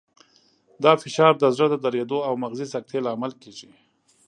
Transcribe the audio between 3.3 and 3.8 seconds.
کېږي.